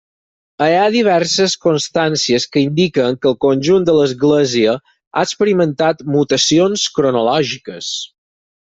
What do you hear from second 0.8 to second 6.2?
ha diverses constàncies que indiquen que el conjunt de l'església ha experimentat